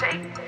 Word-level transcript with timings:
Shake. 0.00 0.45